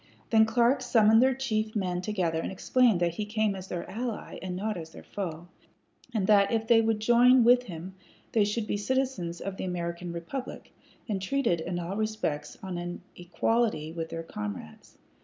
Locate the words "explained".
2.51-2.99